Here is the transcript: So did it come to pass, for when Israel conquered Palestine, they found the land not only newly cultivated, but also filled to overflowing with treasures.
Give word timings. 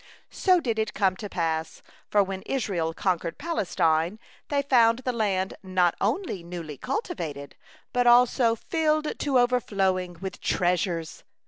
So 0.31 0.59
did 0.59 0.79
it 0.79 0.95
come 0.95 1.15
to 1.17 1.29
pass, 1.29 1.83
for 2.09 2.23
when 2.23 2.41
Israel 2.47 2.91
conquered 2.91 3.37
Palestine, 3.37 4.17
they 4.49 4.63
found 4.63 5.03
the 5.05 5.11
land 5.13 5.53
not 5.61 5.93
only 6.01 6.41
newly 6.41 6.79
cultivated, 6.79 7.55
but 7.93 8.07
also 8.07 8.55
filled 8.55 9.19
to 9.19 9.37
overflowing 9.37 10.17
with 10.19 10.41
treasures. 10.41 11.23